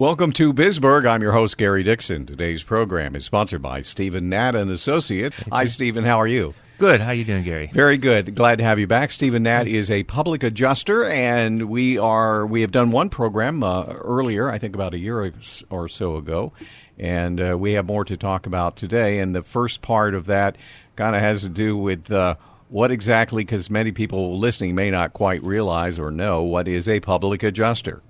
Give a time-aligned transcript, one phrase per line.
[0.00, 1.06] Welcome to Bisburg.
[1.06, 2.24] I'm your host, Gary Dixon.
[2.24, 5.30] Today's program is sponsored by Stephen Nat and Associate.
[5.52, 6.04] Hi, Stephen.
[6.04, 6.54] How are you?
[6.78, 7.02] Good.
[7.02, 7.68] How are you doing, Gary?
[7.70, 8.34] Very good.
[8.34, 9.10] Glad to have you back.
[9.10, 13.84] Stephen Nat is a public adjuster, and we are we have done one program uh,
[13.88, 15.34] earlier, I think about a year
[15.68, 16.54] or so ago,
[16.98, 19.18] and uh, we have more to talk about today.
[19.18, 20.56] And the first part of that
[20.96, 22.36] kind of has to do with uh,
[22.70, 27.00] what exactly, because many people listening may not quite realize or know what is a
[27.00, 28.00] public adjuster.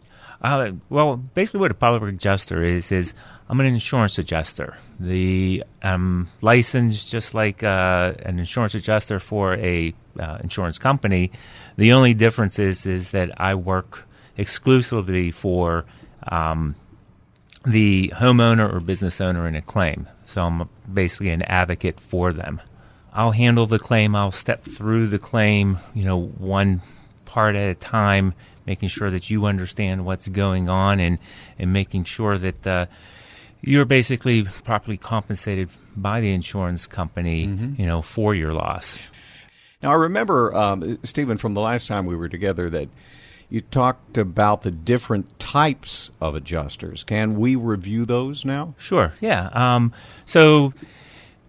[0.42, 3.14] Uh, well, basically, what a public adjuster is is
[3.48, 4.76] I'm an insurance adjuster.
[4.98, 11.32] The I'm licensed just like uh, an insurance adjuster for a uh, insurance company.
[11.76, 15.84] The only difference is is that I work exclusively for
[16.22, 16.74] um,
[17.66, 20.08] the homeowner or business owner in a claim.
[20.24, 22.60] So I'm basically an advocate for them.
[23.12, 24.14] I'll handle the claim.
[24.14, 26.82] I'll step through the claim, you know, one
[27.24, 28.34] part at a time
[28.70, 31.18] making sure that you understand what's going on and,
[31.58, 32.86] and making sure that uh,
[33.62, 37.80] you're basically properly compensated by the insurance company, mm-hmm.
[37.80, 39.00] you know, for your loss.
[39.82, 42.88] Now, I remember, um, Stephen, from the last time we were together, that
[43.48, 47.02] you talked about the different types of adjusters.
[47.02, 48.76] Can we review those now?
[48.78, 49.14] Sure.
[49.20, 49.48] Yeah.
[49.52, 49.92] Um,
[50.26, 50.72] so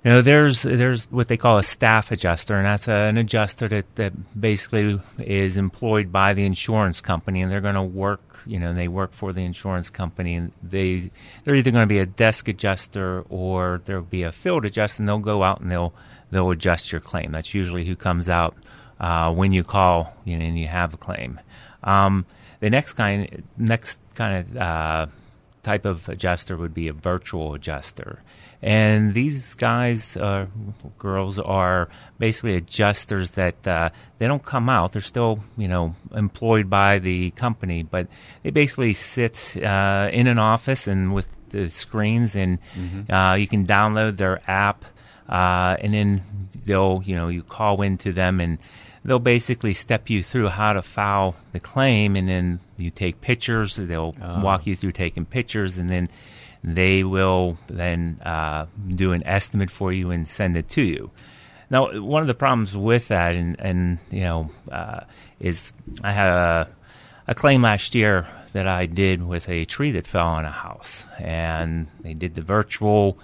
[0.04, 3.68] you know, there's there's what they call a staff adjuster, and that's a, an adjuster
[3.68, 8.22] that, that basically is employed by the insurance company, and they're going to work.
[8.48, 11.12] You know, they work for the insurance company, and they
[11.44, 15.08] they're either going to be a desk adjuster or there'll be a field adjuster, and
[15.08, 15.94] they'll go out and they'll
[16.32, 17.32] they'll adjust your claim.
[17.32, 18.56] That's usually who comes out
[19.00, 21.40] uh, when you call you know, and you have a claim.
[21.84, 22.26] Um,
[22.60, 25.08] the next kind next kind of uh,
[25.62, 28.24] type of adjuster would be a virtual adjuster
[28.62, 30.46] and these guys, uh,
[31.00, 31.90] girls, are
[32.20, 33.90] basically adjusters that uh,
[34.20, 34.92] they don't come out.
[34.92, 38.08] They're still, you know, employed by the company, but
[38.44, 43.12] they basically sit uh, in an office and with the screens, and mm-hmm.
[43.12, 44.86] Uh, you can download their app,
[45.28, 46.22] uh, and then
[46.66, 48.58] they'll, you know, you call into them and
[49.04, 53.76] they'll basically step you through how to file the claim, and then you take pictures.
[53.76, 54.42] They'll oh.
[54.42, 56.10] walk you through taking pictures, and then
[56.64, 61.12] they will then uh, do an estimate for you and send it to you.
[61.70, 65.02] Now, one of the problems with that, and, and you know, uh,
[65.40, 65.72] is
[66.04, 66.70] I had a,
[67.28, 71.06] a claim last year that I did with a tree that fell on a house,
[71.18, 73.18] and they did the virtual.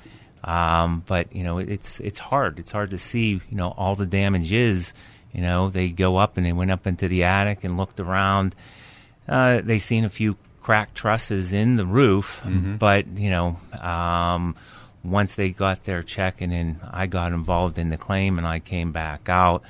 [0.44, 2.58] Um, but you know, it's it's hard.
[2.58, 3.42] It's hard to see.
[3.50, 4.94] You know, all the damage is.
[5.34, 8.56] You know, they go up and they went up into the attic and looked around.
[9.28, 12.76] Uh, they seen a few cracked trusses in the roof, mm-hmm.
[12.76, 14.54] but you know, um,
[15.02, 18.60] once they got their check and then I got involved in the claim and I
[18.60, 19.64] came back out,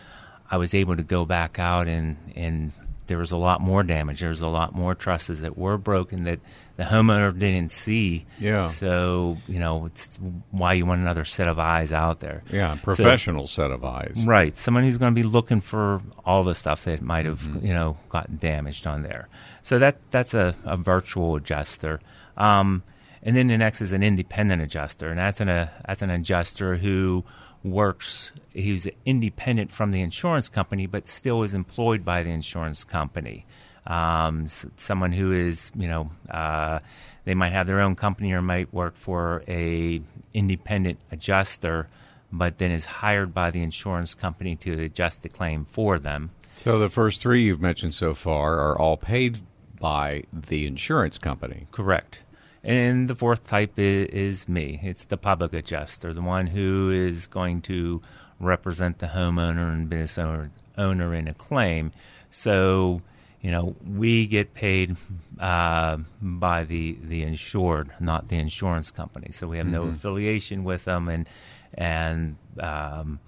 [0.50, 2.72] I was able to go back out and and
[3.08, 4.20] there was a lot more damage.
[4.20, 6.40] There was a lot more trusses that were broken that
[6.76, 8.26] the homeowner didn't see.
[8.40, 8.68] Yeah.
[8.68, 10.20] So you know, it's
[10.52, 12.44] why you want another set of eyes out there.
[12.52, 14.24] Yeah, professional so, set of eyes.
[14.26, 14.58] Right.
[14.58, 17.66] Someone who's going to be looking for all the stuff that might have mm-hmm.
[17.66, 19.28] you know gotten damaged on there.
[19.64, 22.00] So that that's a, a virtual adjuster.
[22.38, 22.84] Um,
[23.24, 26.76] and then the next is an independent adjuster, and that's an a, that's an adjuster
[26.76, 27.26] who
[27.64, 28.32] works.
[28.58, 33.46] He's independent from the insurance company, but still is employed by the insurance company.
[33.86, 34.48] Um,
[34.78, 36.80] someone who is, you know, uh,
[37.26, 40.02] they might have their own company or might work for a
[40.34, 41.88] independent adjuster,
[42.32, 46.32] but then is hired by the insurance company to adjust the claim for them.
[46.56, 49.42] So the first three you've mentioned so far are all paid
[49.80, 51.68] by the insurance company.
[51.72, 52.22] Correct.
[52.64, 54.80] And the fourth type is, is, me.
[54.84, 58.02] It's the public adjuster, the one who is going to
[58.40, 61.92] represent the homeowner and business owner, owner in a claim.
[62.30, 63.02] So,
[63.42, 64.96] you know, we get paid
[65.40, 69.32] uh, by the, the insured, not the insurance company.
[69.32, 69.76] So we have mm-hmm.
[69.76, 71.28] no affiliation with them, and
[71.74, 73.20] and um,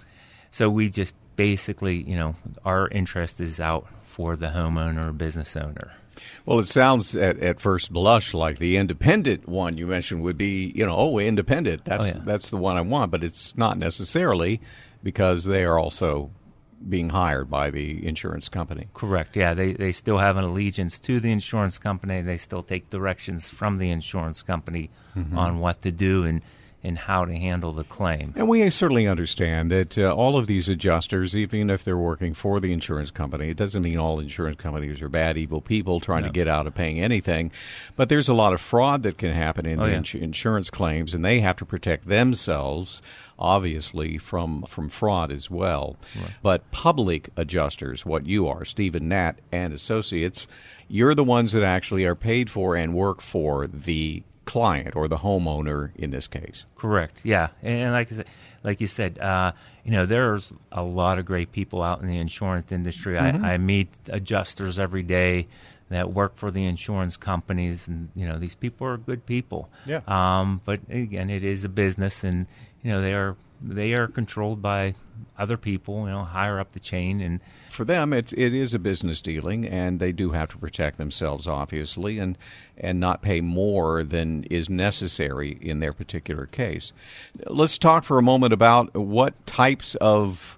[0.51, 2.35] so we just basically, you know,
[2.65, 5.93] our interest is out for the homeowner or business owner.
[6.45, 10.73] Well, it sounds at, at first blush like the independent one you mentioned would be,
[10.75, 11.85] you know, oh, independent.
[11.85, 12.21] That's oh, yeah.
[12.25, 14.59] that's the one I want, but it's not necessarily
[15.03, 16.31] because they are also
[16.87, 18.87] being hired by the insurance company.
[18.93, 19.35] Correct.
[19.35, 22.21] Yeah, they they still have an allegiance to the insurance company.
[22.21, 25.37] They still take directions from the insurance company Mm-hmm.
[25.37, 26.39] on what to do and
[26.83, 28.33] and how to handle the claim.
[28.37, 32.59] And we certainly understand that uh, all of these adjusters, even if they're working for
[32.59, 36.29] the insurance company, it doesn't mean all insurance companies are bad, evil people trying to
[36.29, 37.51] get out of paying anything.
[37.97, 39.97] But there's a lot of fraud that can happen in Oh, yeah.
[39.97, 43.01] ins- insurance claims, and they have to protect themselves,
[43.37, 45.97] obviously, from, from fraud as well.
[46.41, 50.47] But public adjusters, what you are, Stephen Nat and Associates,
[50.87, 55.17] you're the ones that actually are paid for and work for the client or the
[55.17, 56.65] homeowner in this case.
[56.75, 57.21] Correct.
[57.23, 58.25] Yeah, and, and like I said,
[58.63, 59.51] like you said, uh,
[59.85, 63.13] you know, there's a lot of great people out in the insurance industry.
[63.13, 63.45] Mm-hmm.
[63.45, 65.47] I, I meet adjusters every day
[65.89, 69.69] that work for the insurance companies, and you know, these people are good people.
[69.85, 70.01] Yeah.
[70.07, 72.47] Um, but again, it is a business, and
[72.81, 74.95] you know, they are they are controlled by
[75.37, 77.39] other people, you know, higher up the chain, and
[77.69, 81.47] for them, it's it is a business dealing, and they do have to protect themselves,
[81.47, 82.37] obviously, and
[82.77, 86.93] and not pay more than is necessary in their particular case.
[87.47, 90.57] Let's talk for a moment about what types of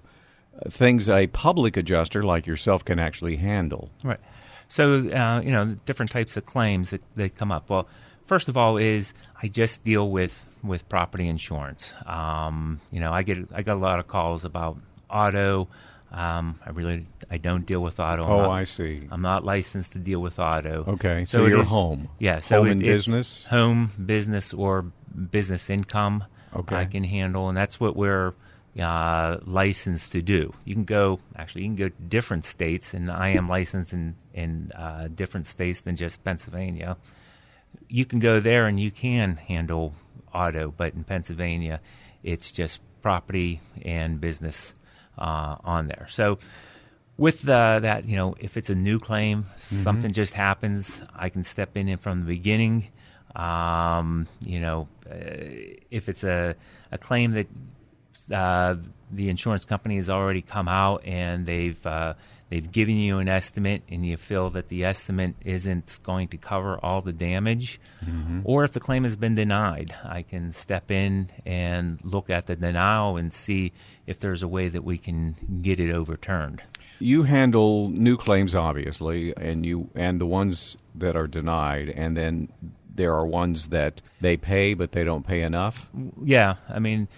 [0.68, 3.90] things a public adjuster like yourself can actually handle.
[4.04, 4.20] Right.
[4.68, 7.68] So, uh, you know, different types of claims that, that come up.
[7.68, 7.86] Well,
[8.26, 9.12] first of all, is
[9.42, 11.92] I just deal with, with property insurance.
[12.06, 14.78] Um, you know, I get I got a lot of calls about
[15.10, 15.68] auto.
[16.12, 18.24] Um, I really I don't deal with auto.
[18.24, 19.08] I'm Oh, not- I see.
[19.10, 20.84] I'm not licensed to deal with auto.
[20.88, 22.08] Okay, so it you're is- home.
[22.18, 23.44] Yeah, so Home it- and business?
[23.44, 24.82] home business or
[25.30, 26.24] business income.
[26.54, 26.76] Okay.
[26.76, 28.34] I can handle, and that's what we're
[28.78, 30.52] uh, licensed to do.
[30.64, 34.14] You can go actually, you can go to different states, and I am licensed in
[34.34, 36.96] in uh, different states than just Pennsylvania.
[37.88, 39.94] You can go there and you can handle
[40.34, 41.80] auto, but in Pennsylvania,
[42.22, 44.74] it's just property and business
[45.18, 46.06] uh, on there.
[46.10, 46.38] So
[47.16, 51.44] with the, that, you know, if it's a new claim, something just happens, I can
[51.44, 52.88] step in from the beginning.
[53.36, 55.14] Um, you know, uh,
[55.90, 56.54] if it's a,
[56.90, 57.48] a claim that
[58.32, 58.76] uh,
[59.10, 62.14] the insurance company has already come out and they've uh,
[62.52, 66.78] they've given you an estimate and you feel that the estimate isn't going to cover
[66.82, 68.40] all the damage, mm-hmm.
[68.44, 72.54] or if the claim has been denied, I can step in and look at the
[72.54, 73.72] denial and see
[74.06, 76.62] if there's a way that we can get it overturned.
[76.98, 82.52] You handle new claims, obviously, and you and the ones that are denied, and then
[82.94, 85.86] there are ones that they pay but they don't pay enough.
[86.22, 87.08] Yeah, I mean,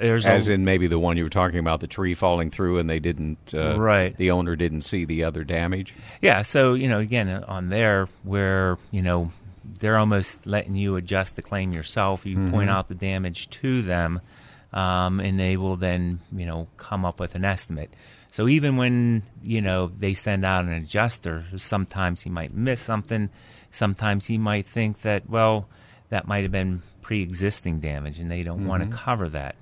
[0.00, 2.78] there's As a, in maybe the one you were talking about, the tree falling through,
[2.78, 3.52] and they didn't.
[3.54, 4.16] Uh, Right.
[4.16, 5.94] The owner didn't see the other damage.
[6.20, 9.32] Yeah, so you know, again, uh, on there where you know
[9.78, 12.26] they're almost letting you adjust the claim yourself.
[12.26, 14.20] You point out the damage to them,
[14.72, 17.92] um, and they will then you know come up with an estimate.
[18.30, 23.28] So even when you know they send out an adjuster, sometimes he might miss something.
[23.70, 25.68] Sometimes he might think that well,
[26.10, 29.56] that might have been pre-existing damage, and they don't want to cover that.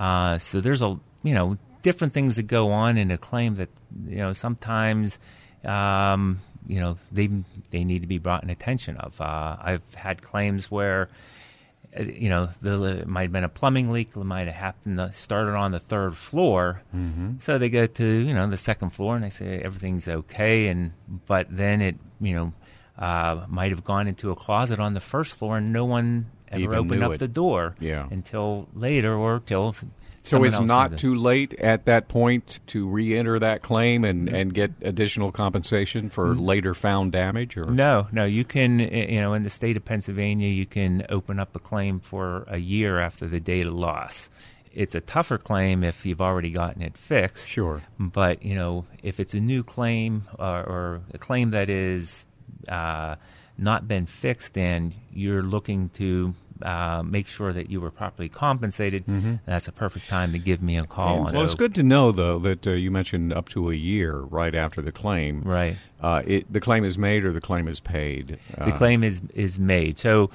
[0.00, 3.68] Uh, so there's a you know different things that go on in a claim that
[4.08, 5.18] you know sometimes
[5.64, 7.28] um, you know they
[7.70, 9.20] they need to be brought in attention of.
[9.20, 11.10] Uh, I've had claims where
[11.98, 14.10] you know the, it might have been a plumbing leak.
[14.16, 16.80] It might have happened uh, started on the third floor.
[16.96, 17.38] Mm-hmm.
[17.40, 20.92] So they go to you know the second floor and they say everything's okay, and
[21.26, 22.52] but then it you know
[22.98, 26.62] uh, might have gone into a closet on the first floor and no one ever
[26.62, 27.18] Even opened up it.
[27.18, 28.06] the door Yeah.
[28.10, 29.74] until later or till.
[30.22, 34.72] So it's not too late at that point to re-enter that claim and, and get
[34.82, 37.56] additional compensation for later found damage.
[37.56, 38.24] Or No, no.
[38.26, 41.58] You can, uh, you know, in the state of Pennsylvania, you can open up a
[41.58, 44.28] claim for a year after the date of loss.
[44.72, 47.48] It's a tougher claim if you've already gotten it fixed.
[47.48, 47.82] Sure.
[47.98, 52.24] But you know, if it's a new claim uh, or a claim that is
[52.68, 53.16] uh,
[53.58, 59.04] not been fixed, and you're looking to uh, make sure that you were properly compensated,
[59.46, 61.24] that's a perfect time to give me a call.
[61.32, 64.54] Well, it's good to know though that uh, you mentioned up to a year right
[64.54, 65.42] after the claim.
[65.42, 65.76] Right.
[66.00, 68.38] Uh, it, the claim is made or the claim is paid.
[68.56, 69.98] the Uh, claim is is made.
[69.98, 70.30] So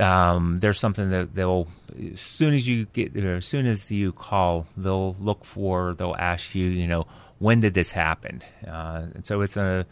[0.00, 1.68] um, there's something that they'll
[2.12, 5.94] as soon as you get as soon as you call, they'll look for.
[5.94, 7.06] They'll ask you, you know,
[7.38, 8.42] when did this happen?
[8.66, 9.86] Uh, and so it's a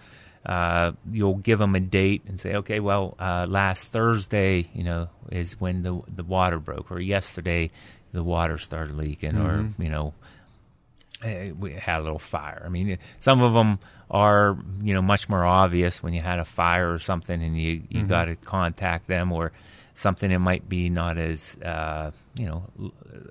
[0.44, 5.08] uh, you'll give them a date and say, okay, well, uh, last Thursday, you know,
[5.30, 7.70] is when the the water broke, or yesterday
[8.12, 10.14] the water started leaking, or you know,
[11.58, 12.62] we had a little fire.
[12.64, 13.78] I mean, some of them
[14.10, 17.82] are you know much more obvious when you had a fire or something, and you
[17.88, 19.52] you got to contact them, or
[19.94, 22.64] something that might be not as uh, you know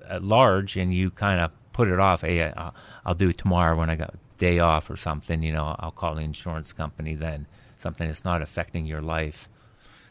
[0.08, 2.22] uh, large, and you kind of put it off.
[2.22, 5.76] Hey, I'll, I'll do it tomorrow when I got day off or something, you know,
[5.78, 7.46] I'll call the insurance company then.
[7.76, 9.48] Something that's not affecting your life.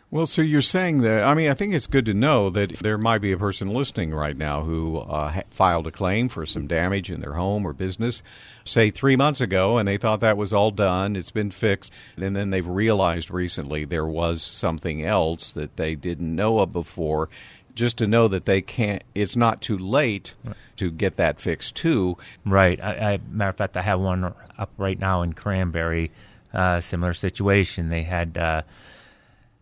[0.10, 2.98] Well, so you're saying that, I mean, I think it's good to know that there
[2.98, 7.10] might be a person listening right now who uh, filed a claim for some damage
[7.10, 8.22] in their home or business,
[8.66, 12.36] say three months ago, and they thought that was all done, it's been fixed, and
[12.36, 17.30] then they've realized recently there was something else that they didn't know of before.
[17.76, 20.34] Just to know that they can't, it's not too late
[20.78, 22.18] to get that fixed too.
[22.46, 22.82] Right.
[22.84, 24.24] I, I, matter of fact, I have one
[24.58, 26.12] up right now in Cranberry,
[26.54, 27.90] uh, similar situation.
[27.90, 28.62] They had, uh,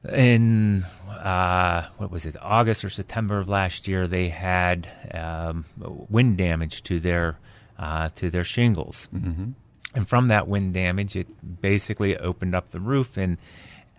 [0.08, 5.66] in uh, what was it August or September of last year they had um,
[6.10, 7.38] wind damage to their
[7.78, 9.52] uh, to their shingles mm-hmm.
[9.94, 13.38] and from that wind damage it basically opened up the roof and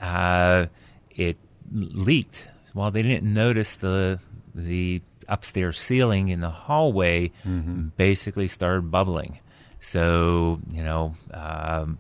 [0.01, 0.67] uh,
[1.11, 1.37] it
[1.73, 4.19] leaked well they didn't notice the
[4.55, 7.89] the upstairs ceiling in the hallway mm-hmm.
[7.97, 9.39] basically started bubbling
[9.81, 11.99] so you know um,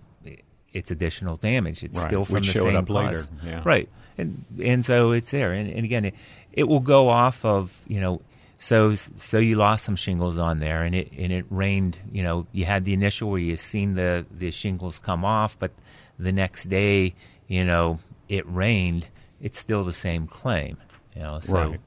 [0.73, 1.83] it's additional damage.
[1.83, 2.07] It's right.
[2.07, 3.29] still from the same up cause.
[3.45, 3.63] Yeah.
[3.65, 3.89] Right.
[4.19, 5.53] And and so it's there.
[5.53, 6.15] And, and again, it,
[6.53, 8.21] it will go off of, you know,
[8.59, 12.47] so so you lost some shingles on there and it and it rained, you know,
[12.53, 15.73] you had the initial where you seen the the shingles come off, but
[16.19, 17.15] the next day,
[17.49, 17.99] you know,
[18.29, 19.09] it rained,
[19.41, 20.77] it's still the same claim.
[21.17, 21.81] You know, so Right.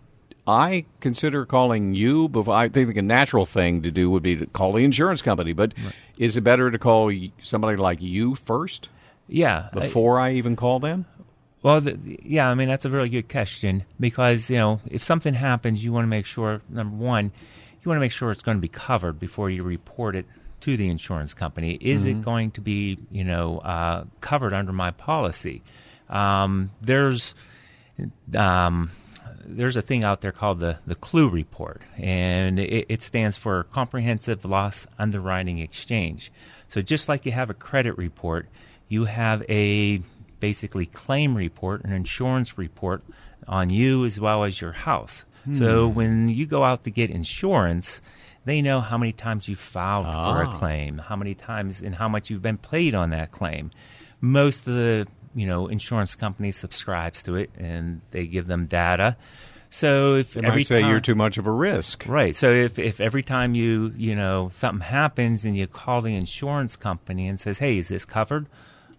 [0.46, 2.54] I consider calling you before?
[2.54, 5.74] I think a natural thing to do would be to call the insurance company, but
[6.20, 8.90] is it better to call somebody like you first
[9.28, 9.70] yeah.
[9.74, 11.08] I- before I even call them?
[11.62, 15.34] Well, the, yeah, I mean that's a really good question because you know if something
[15.34, 18.58] happens, you want to make sure number one, you want to make sure it's going
[18.58, 20.26] to be covered before you report it
[20.62, 21.78] to the insurance company.
[21.82, 25.62] Is it going to be you know uh, covered under my policy?
[26.10, 27.36] Um, there's
[28.36, 28.92] um,
[29.46, 33.64] there's a thing out there called the the Clue report, and it, it stands for
[33.64, 36.32] Comprehensive Loss Underwriting Exchange.
[36.68, 38.48] So just like you have a credit report,
[38.88, 40.02] you have a
[40.40, 43.04] basically claim report, an insurance report
[43.48, 45.26] on you as well as your house.
[45.54, 48.02] So when you go out to get insurance,
[48.46, 50.58] they know how many times you filed for a Ah.
[50.60, 53.72] claim, how many times and how much you've been paid on that claim.
[54.22, 59.16] Most of the you know insurance companies subscribes to it and they give them data.
[59.72, 62.06] So if They every say time, you're too much of a risk.
[62.08, 62.36] Right.
[62.36, 66.76] So if, if every time you you know something happens and you call the insurance
[66.76, 68.48] company and says, "Hey, is this covered?"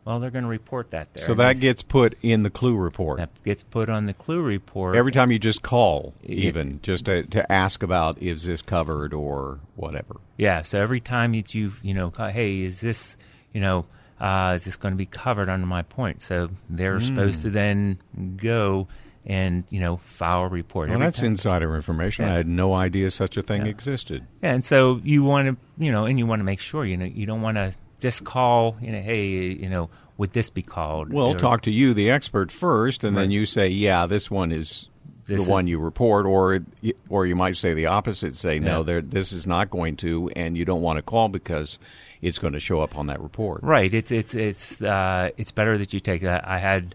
[0.05, 1.25] Well, they're going to report that there.
[1.25, 3.19] So that gets put in the clue report.
[3.19, 7.25] that gets put on the clue report Every time you just call, even just to,
[7.25, 10.17] to ask about is this covered or whatever.
[10.39, 10.63] Yeah.
[10.63, 13.17] So every time that you you know, hey, is this
[13.53, 13.87] you know
[14.21, 16.23] uh, is this going to be covered under my point?
[16.23, 17.05] So they're Hmm.
[17.07, 17.99] supposed to then
[18.37, 18.89] go
[19.27, 20.89] and you know file a report.
[20.89, 22.25] Well, that's time- insider information.
[22.25, 22.33] Yeah.
[22.33, 23.71] I had no idea such a thing Yeah.
[23.71, 24.27] existed.
[24.43, 26.97] Yeah, and so you want to, you know, and you want to make sure, you
[26.97, 30.63] know, you don't want to just call, you know, hey, you know, would this be
[30.63, 31.13] called?
[31.13, 34.51] Well, Or- talk to you, the expert, first, and then you say, "Yeah, this one
[34.53, 34.89] is
[35.27, 36.61] This the one you report," or
[37.09, 38.35] or you might say the opposite.
[38.35, 38.83] Say, "No, Yeah.
[38.85, 41.79] there, this is not going to," and you don't want to call because
[42.21, 43.63] it's going to show up on that report.
[43.63, 43.93] Right.
[43.95, 46.47] It's it's it's uh, it's better that you take that.
[46.47, 46.95] I had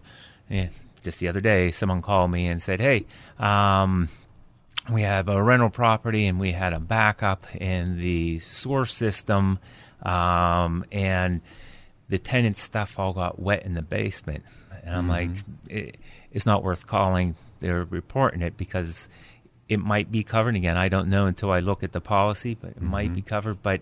[0.50, 0.68] eh,
[1.02, 3.06] just the other day someone called me and said, "Hey,
[3.40, 4.08] um,
[4.92, 9.58] we have a rental property and we had a backup in the sewer system,
[10.02, 11.40] um, and
[12.08, 14.44] the tenant stuff all got wet in the basement."
[14.84, 15.30] And I'm like,
[15.68, 15.96] it,
[16.32, 17.34] "It's not worth calling.
[17.60, 19.08] They're reporting it because."
[19.68, 20.76] It might be covered again.
[20.76, 23.64] I don't know until I look at the policy, but it might be covered.
[23.64, 23.80] But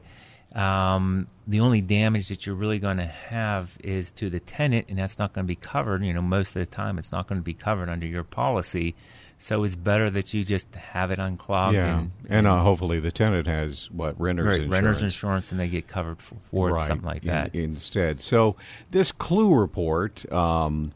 [0.54, 4.98] um, the only damage that you're really going to have is to the tenant, and
[4.98, 6.04] that's not going to be covered.
[6.04, 8.94] You know, most of the time, it's not going to be covered under your policy.
[9.36, 11.74] So it's better that you just have it unclogged.
[11.74, 14.72] Yeah, and, and uh, hopefully the tenant has what renters right, insurance.
[14.72, 17.54] renter's insurance, and they get covered for, for right, something like in- that.
[17.54, 18.20] instead.
[18.20, 18.56] So
[18.90, 20.30] this clue report.
[20.32, 20.92] Um,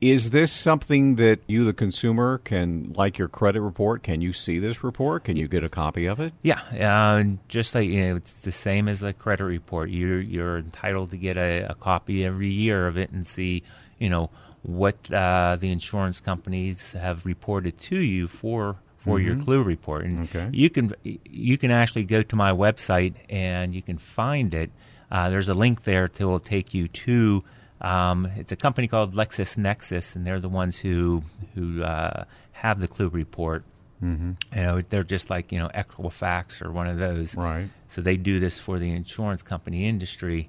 [0.00, 4.58] is this something that you, the consumer, can, like your credit report, can you see
[4.58, 5.24] this report?
[5.24, 6.34] Can you get a copy of it?
[6.42, 9.88] Yeah, uh, just like you know, it's the same as the credit report.
[9.88, 13.62] You're you're entitled to get a, a copy every year of it and see,
[13.98, 14.28] you know,
[14.64, 20.06] what uh, the insurance companies have reported to you for for your clue report.
[20.06, 20.48] And Okay.
[20.52, 24.70] you can you can actually go to my website and you can find it.
[25.10, 27.44] Uh, there's a link there that will take you to.
[27.82, 31.22] Um, it's a company called LexisNexis, and they're the ones who
[31.54, 33.62] who uh, have the clue report.
[34.02, 34.32] Mm-hmm.
[34.56, 37.36] You know, they're just like you know Equifax or one of those.
[37.36, 37.68] Right.
[37.88, 40.48] So they do this for the insurance company industry.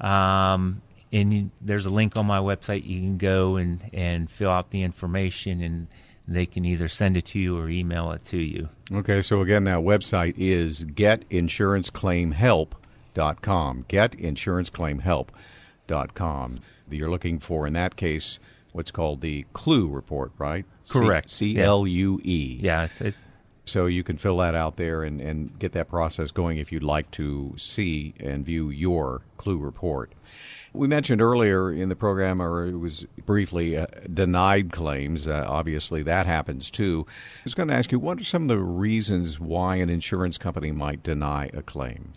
[0.00, 0.80] Um,
[1.12, 2.84] and you, there's a link on my website.
[2.86, 5.86] You can go and, and fill out the information, and
[6.28, 8.68] they can either send it to you or email it to you.
[8.92, 13.84] Okay, so again, that website is getinsuranceclaimhelp.com.
[13.88, 16.60] Getinsuranceclaimhelp.com.
[16.90, 18.38] You're looking for, in that case,
[18.72, 20.64] what's called the Clue report, right?
[20.88, 21.30] Correct.
[21.30, 22.60] C L U E.
[22.62, 23.14] Yeah, it, it,
[23.64, 26.84] So you can fill that out there and, and get that process going if you'd
[26.84, 30.12] like to see and view your Clue report.
[30.76, 35.26] We mentioned earlier in the program, or it was briefly, uh, denied claims.
[35.26, 37.06] Uh, obviously, that happens too.
[37.08, 40.38] I was going to ask you, what are some of the reasons why an insurance
[40.38, 42.12] company might deny a claim?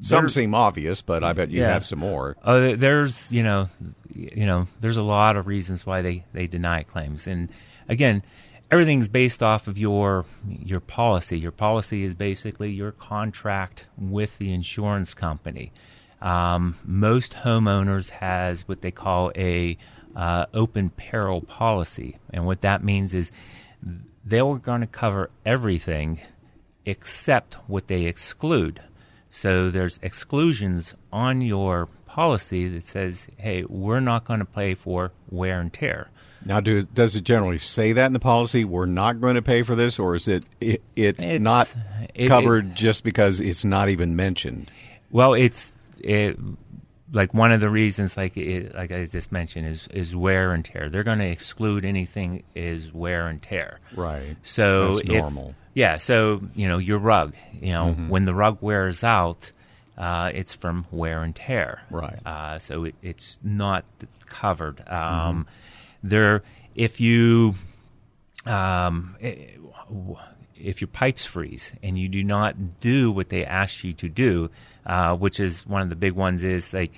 [0.00, 1.72] Some There- seem obvious, but I bet you Yeah.
[1.72, 2.36] have some more.
[2.42, 3.68] Uh, there's you know,
[4.14, 7.48] you know, there's a lot of reasons why they they deny claims, and
[7.88, 8.22] again,
[8.70, 11.38] everything's based off of your your policy.
[11.38, 15.72] Your policy is basically your contract with the insurance company.
[16.22, 19.76] Um, most homeowners has what they call a
[20.14, 23.32] uh, open peril policy, and what that means is
[24.24, 26.20] they're going to cover everything
[26.86, 28.80] except what they exclude.
[29.30, 35.10] So there's exclusions on your policy that says, "Hey, we're not going to pay for
[35.30, 36.08] wear and tear."
[36.44, 38.64] Now, do, does it generally say that in the policy?
[38.64, 41.74] We're not going to pay for this, or is it it, it It's- not
[42.14, 44.70] it- covered just because it's not even mentioned?
[45.10, 45.71] Well, it's
[46.02, 46.38] it,
[47.12, 50.64] like one of the reasons, like it, like I just mentioned, is is wear and
[50.64, 50.88] tear.
[50.90, 53.80] They're going to exclude anything is wear and tear.
[53.94, 54.36] Right.
[54.42, 55.54] So That's if- normal.
[55.74, 55.98] yeah.
[55.98, 57.34] So you know your rug.
[57.60, 58.08] You know Mm-hmm.
[58.08, 59.52] when the rug wears out,
[59.98, 61.82] uh, it's from wear and tear.
[61.90, 62.18] Right.
[62.26, 63.84] Uh, so it, it's not
[64.26, 64.76] covered.
[64.78, 64.94] Mm-hmm.
[65.28, 65.46] Um,
[66.02, 66.42] There,
[66.74, 67.54] if you
[68.46, 69.16] um,
[70.56, 74.50] if your pipes freeze and you do not do what they ask you to do,
[74.86, 76.92] uh, which is one of the big ones, is like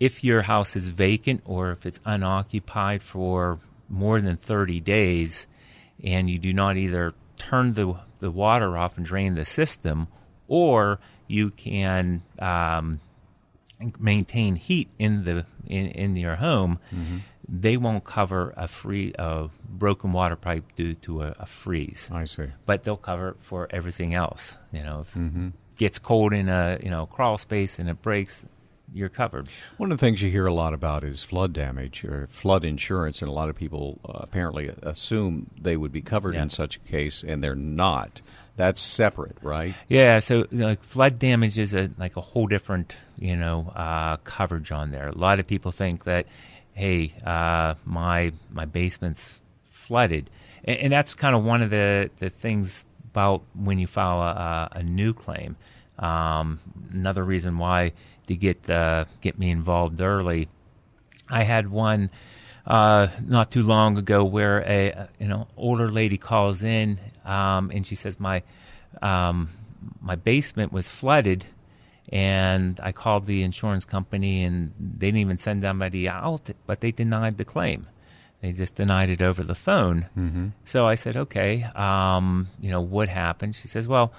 [0.00, 5.46] if your house is vacant or if it's unoccupied for more than 30 days
[6.02, 10.08] and you do not either turn the, the water off and drain the system
[10.48, 13.00] or you can um,
[13.98, 16.78] maintain heat in the in, in your home,
[17.48, 22.08] they won't cover a free a broken water pipe due to a, a freeze.
[22.12, 22.46] I see.
[22.66, 24.58] But they'll cover it for everything else.
[24.72, 28.44] You know, if it gets cold in a you know crawl space and it breaks,
[28.94, 29.48] you're covered.
[29.78, 33.22] One of the things you hear a lot about is flood damage or flood insurance,
[33.22, 36.42] and a lot of people uh, apparently assume they would be covered Yeah.
[36.42, 38.20] in such a case, and they're not.
[38.56, 39.74] That's separate, right?
[39.88, 43.72] Yeah, so you know, like flood damage is a like a whole different you know
[43.74, 45.08] uh, coverage on there.
[45.08, 46.26] A lot of people think that,
[46.74, 49.40] hey, uh, my my basement's
[49.70, 50.28] flooded,
[50.64, 54.68] and, and that's kind of one of the the things about when you file a,
[54.72, 55.56] a new claim.
[55.98, 56.58] Um,
[56.92, 57.92] another reason why
[58.26, 60.48] to get uh, get me involved early.
[61.28, 62.10] I had one
[62.66, 67.86] uh, not too long ago where a you know older lady calls in um, and
[67.86, 68.42] she says my
[69.02, 69.50] um,
[70.00, 71.44] my basement was flooded
[72.10, 76.92] and I called the insurance company and they didn't even send somebody out but they
[76.92, 77.86] denied the claim
[78.42, 80.48] they just denied it over the phone mm-hmm.
[80.64, 84.12] so I said okay um, you know what happened she says well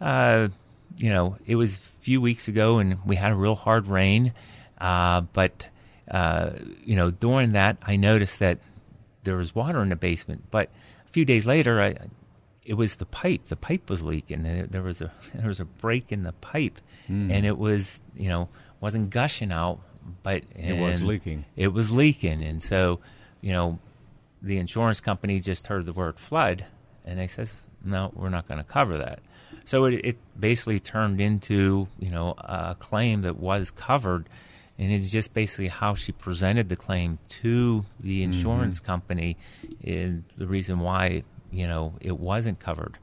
[0.00, 0.48] uh,
[0.96, 4.32] you know it was a few weeks ago and we had a real hard rain
[4.80, 5.66] uh, but
[6.10, 6.50] uh,
[6.84, 8.58] you know, during that, I noticed that
[9.22, 10.44] there was water in the basement.
[10.50, 10.70] But
[11.06, 11.94] a few days later, I,
[12.64, 13.44] it was the pipe.
[13.46, 14.42] The pipe was leaking.
[14.70, 16.80] There was a there was a break in the pipe,
[17.30, 18.48] and it was you know
[18.80, 19.80] wasn't gushing out,
[20.22, 21.44] but It was leaking.
[21.56, 22.98] It was leaking, and so
[23.40, 23.78] you know,
[24.42, 26.64] the insurance company just heard the word flood,
[27.04, 29.20] and they says, no, we're not going to cover that.
[29.64, 34.28] So it, it basically turned into you know a claim that was covered
[34.80, 39.36] and it's just basically how she presented the claim to the insurance company
[39.84, 41.22] is the reason why
[41.52, 42.96] you know it wasn't covered.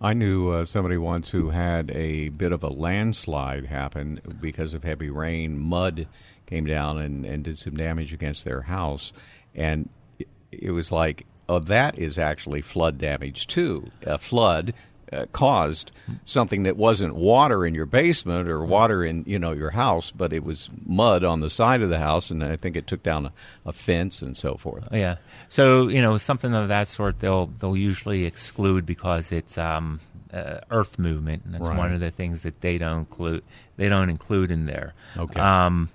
[0.00, 4.84] I knew uh, somebody once who had a bit of a landslide happen because of
[4.84, 5.58] heavy rain.
[5.58, 6.06] Mud
[6.46, 9.12] came down and, and did some damage against their house.
[9.56, 9.88] And
[10.18, 13.86] it, it was like, oh, that is actually flood damage too.
[14.02, 14.74] A flood
[15.12, 15.92] uh, caused
[16.24, 20.32] something that wasn't water in your basement or water in you know your house, but
[20.32, 23.26] it was mud on the side of the house, and I think it took down
[23.26, 23.32] a,
[23.64, 24.88] a fence and so forth.
[24.92, 25.16] Yeah.
[25.48, 30.00] So you know something of that sort they'll they'll usually exclude because it's um,
[30.34, 31.78] uh, earth movement, and that's Right.
[31.78, 33.44] one of the things that they don't include.
[33.76, 34.92] They don't include in there.
[35.16, 35.38] Okay.
[35.40, 35.88] Um,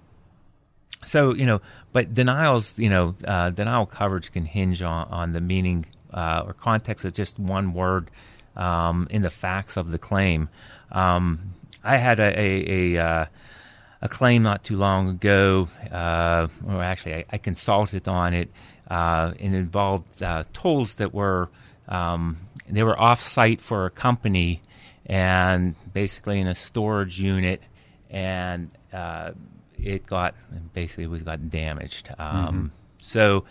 [1.05, 1.61] so you know,
[1.91, 6.53] but denials, you know, uh, denial coverage can hinge on, on the meaning uh, or
[6.53, 8.11] context of just one word
[8.55, 10.49] um, in the facts of the claim.
[10.91, 13.25] Um, I had a a, a, uh,
[14.01, 18.49] a claim not too long ago, uh, or actually, I, I consulted on it.
[18.89, 21.49] Uh, and it involved uh, tools that were
[21.87, 22.37] um,
[22.69, 24.61] they were off site for a company
[25.05, 27.61] and basically in a storage unit,
[28.09, 29.31] and uh,
[29.83, 30.35] it got
[30.73, 32.09] basically was got damaged.
[32.17, 33.45] Um, So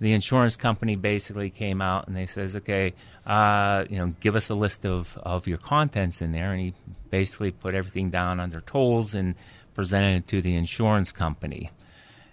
[0.00, 2.94] the insurance company basically came out and they says, okay,
[3.26, 6.74] uh, you know, give us a list of, of your contents in there, and he
[7.10, 9.34] basically put everything down under tolls and
[9.74, 11.70] presented it to the insurance company.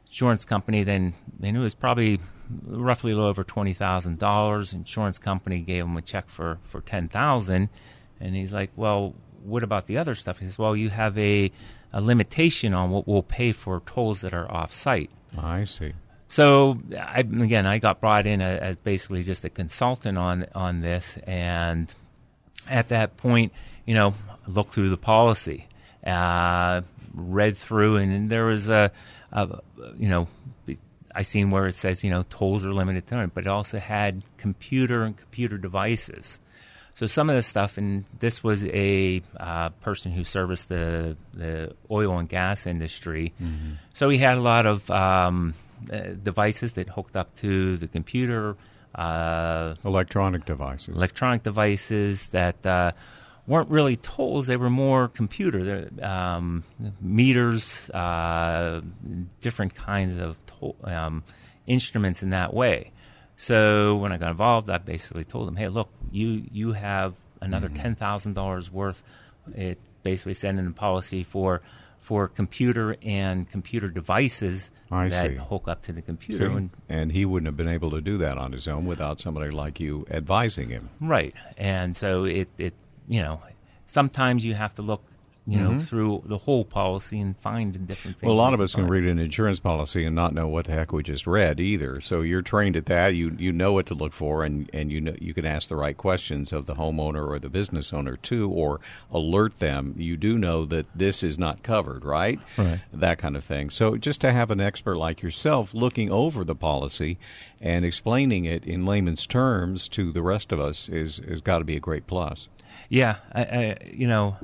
[0.07, 2.19] Insurance company then, and it was probably
[2.65, 4.73] roughly a little over twenty thousand dollars.
[4.73, 7.69] Insurance company gave him a check for for ten thousand,
[8.19, 11.51] and he's like, "Well, what about the other stuff?" He says, "Well, you have a
[11.91, 15.93] a limitation on what we'll pay for tolls that are off site." I see.
[16.28, 21.17] So I, again, I got brought in as basically just a consultant on on this,
[21.25, 21.93] and
[22.69, 23.52] at that point,
[23.86, 24.13] you know,
[24.47, 25.67] looked through the policy,
[26.06, 26.82] uh,
[27.13, 28.91] read through, and there was a,
[29.32, 29.60] a,
[29.97, 30.28] you know,
[31.15, 34.23] I seen where it says you know tolls are limited time, but it also had
[34.38, 36.39] computer and computer devices.
[36.99, 41.73] So some of this stuff, and this was a uh, person who serviced the the
[41.89, 43.31] oil and gas industry.
[43.93, 45.53] So he had a lot of um,
[45.89, 48.57] uh, devices that hooked up to the computer,
[48.95, 50.93] uh, Electronic devices.
[50.93, 52.91] electronic devices that uh,
[53.47, 56.65] weren't really tools; they were more computer um,
[56.99, 58.81] meters, uh,
[59.39, 60.35] different kinds of
[60.83, 61.23] um,
[61.65, 62.91] instruments in that way.
[63.39, 67.69] So when I got involved, I basically told them, "Hey, look, you you have another
[67.69, 67.82] mm-hmm.
[67.82, 69.02] ten thousand dollars worth."
[69.56, 71.62] It basically sent in a policy for
[71.99, 75.36] for computer and computer devices I that see.
[75.36, 76.47] hook up to the computer.
[76.47, 79.52] And, And he wouldn't have been able to do that on his own without somebody
[79.52, 80.89] like you advising him.
[80.99, 82.73] Right, and so it, it
[83.08, 83.41] you know
[83.88, 85.02] sometimes you have to look
[85.51, 88.17] you know through the whole policy and find different things.
[88.17, 88.27] Mm-hmm.
[88.27, 88.91] Well, a lot of us can find.
[88.91, 92.01] read an insurance policy and not know what the heck we just read either.
[92.01, 93.15] So you're trained at that.
[93.15, 95.75] You you know what to look for, and, and you know you can ask the
[95.75, 98.79] right questions of the homeowner or the business owner too, or
[99.12, 99.95] alert them.
[99.97, 102.39] You do know that this is not covered, right?
[102.57, 102.79] Right.
[102.93, 103.69] That kind of thing.
[103.69, 107.17] So just to have an expert like yourself looking over the policy
[107.62, 111.65] and explaining it in layman's terms to the rest of us is has got to
[111.65, 112.47] be a great plus.
[112.88, 114.38] Yeah, I, I, you know,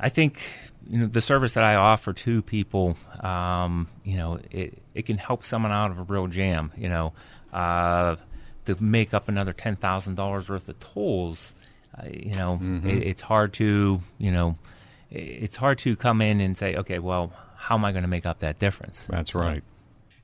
[0.00, 0.40] I think
[0.88, 5.18] you know the service that I offer to people, um, you know, it it can
[5.18, 6.72] help someone out of a real jam.
[6.76, 7.12] You know,
[7.52, 8.16] uh,
[8.64, 11.54] to make up another ten thousand dollars worth of tolls.
[11.98, 12.88] Uh, you know, Mm-hmm.
[12.88, 14.56] it, it's hard to you know,
[15.12, 18.08] i- it's hard to come in and say, okay, well, how am I going to
[18.08, 19.06] make up that difference?
[19.10, 19.62] That's So- right.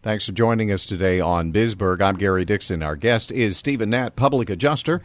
[0.03, 2.01] Thanks for joining us today on Bisburg.
[2.01, 2.81] I'm Gary Dixon.
[2.81, 5.03] Our guest is Stephen Nat, public adjuster.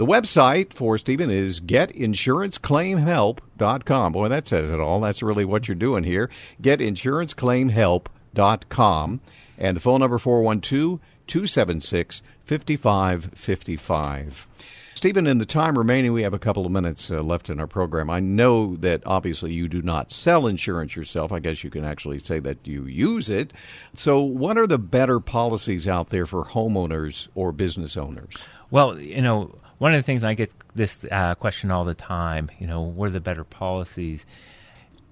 [0.00, 4.12] The website for Stephen is getinsuranceclaimhelp.com.
[4.14, 4.98] Boy, that says it all.
[4.98, 6.30] That's really what you're doing here.
[6.62, 9.20] Getinsuranceclaimhelp.com.
[9.58, 14.46] And the phone number 412 276 5555.
[14.94, 17.66] Stephen, in the time remaining, we have a couple of minutes uh, left in our
[17.66, 18.08] program.
[18.08, 21.30] I know that obviously you do not sell insurance yourself.
[21.30, 23.52] I guess you can actually say that you use it.
[23.92, 28.32] So, what are the better policies out there for homeowners or business owners?
[28.70, 32.50] Well, you know, one of the things I get this uh, question all the time.
[32.58, 34.26] You know, what are the better policies?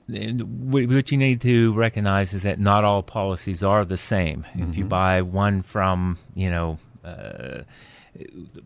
[0.08, 4.44] And What you need to recognize is that not all policies are the same.
[4.54, 7.62] If you buy one from, you know, uh,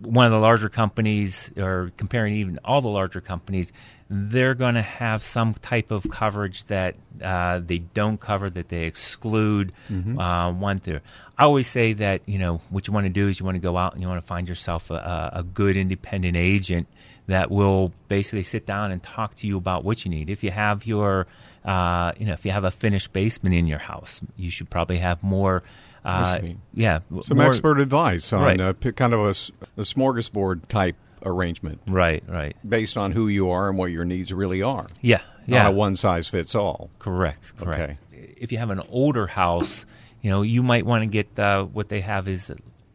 [0.01, 3.73] one of the larger companies, or comparing even all the larger companies,
[4.09, 8.85] they're going to have some type of coverage that uh, they don't cover, that they
[8.85, 9.73] exclude
[10.19, 11.01] uh, one through.
[11.37, 13.61] I always say that you know what you want to do is you want to
[13.61, 16.87] go out and you want to find yourself a, a a good independent agent
[17.27, 20.29] that will basically sit down and talk to you about what you need.
[20.29, 21.27] If you have your,
[21.65, 24.99] uh, you know, if you have a finished basement in your house, you should probably
[24.99, 25.63] have more.
[26.05, 26.57] Uh, see.
[26.75, 28.61] yeah, Some more- expert advice on Right.
[28.61, 32.57] uh, kind of a smorgasbord type arrangement Right, right.
[32.69, 34.87] based on who you are and what your needs really are.
[35.01, 35.63] Yeah, yeah.
[35.65, 36.91] Not a one size fits all.
[36.99, 37.57] Correct.
[37.57, 37.99] Correct.
[38.13, 39.87] If you have an older house,
[40.21, 42.51] you know you might want to get uh, what they have is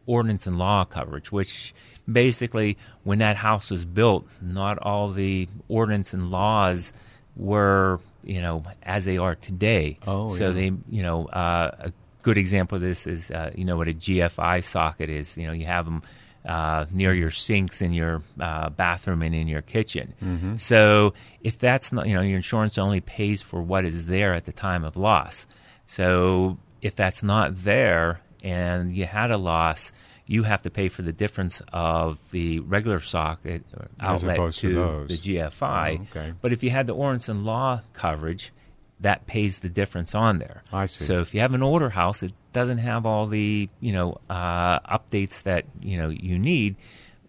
[0.06, 1.74] ordinance and law coverage, which
[2.10, 6.92] basically, when that house was built, not all the ordinance and laws
[7.36, 9.96] were, you know, as they are today.
[10.06, 10.52] Oh, so yeah.
[10.52, 13.92] they, you know, uh, a good example of this is, uh, you know, what a
[13.92, 15.36] GFI socket is.
[15.36, 16.02] You know, you have them
[16.46, 20.14] uh, near your sinks in your uh, bathroom and in your kitchen.
[20.22, 20.56] Mm-hmm.
[20.56, 24.44] So if that's not, you know, your insurance only pays for what is there at
[24.44, 25.46] the time of loss.
[25.86, 29.92] So if that's not there and you had a loss,
[30.26, 33.64] you have to pay for the difference of the regular socket
[33.98, 35.98] outlet to to, the GFI.
[35.98, 36.34] Oh, okay.
[36.40, 38.52] But if you had the and Law coverage,
[39.00, 40.62] that pays the difference on there.
[40.72, 41.04] I see.
[41.04, 44.80] So if you have an older house that doesn't have all the you know uh,
[44.80, 46.76] updates that you know you need,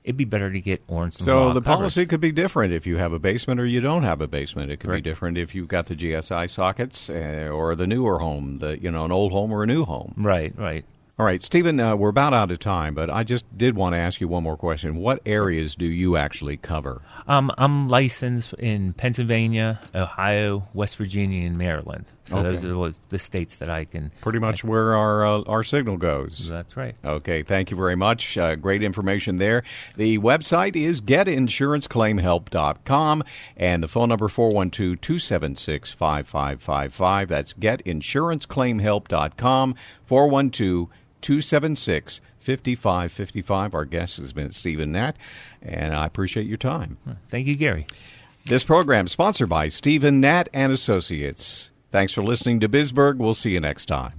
[0.03, 1.65] it'd be better to get and So the coverage.
[1.65, 4.71] policy could be different if you have a basement or you don't have a basement.
[4.71, 5.03] It could Correct.
[5.03, 8.89] be different if you've got the GFI sockets uh, or the newer home, the you
[8.89, 10.13] know an old home or a new home.
[10.17, 10.85] Right, right.
[11.19, 13.97] All right, Stephen, uh, we're about out of time, but I just did want to
[13.97, 14.95] ask you one more question.
[14.95, 17.01] What areas do you actually cover?
[17.27, 22.05] Um, I'm licensed in Pennsylvania, Ohio, West Virginia, and Maryland.
[22.23, 22.55] So Okay.
[22.55, 24.13] those are the- states that I can.
[24.21, 26.47] Pretty much where our uh, our signal goes.
[26.47, 26.95] That's right.
[27.03, 28.37] Okay, thank you very much.
[28.37, 29.63] Uh, great information there.
[29.97, 33.23] The website is getinsuranceclaimhelp.com
[33.57, 37.27] and the phone number 412-276-5555.
[37.27, 39.75] That's getinsuranceclaimhelp.com
[41.21, 43.73] 412-276-5555.
[43.73, 45.15] Our guest has been Stephen Nat,
[45.61, 46.97] and I appreciate your time.
[47.27, 47.87] Thank you, Gary.
[48.45, 51.71] This program is sponsored by Stephen Nat and Associates.
[51.91, 53.17] Thanks for listening to Bisburg.
[53.17, 54.18] We'll see you next time.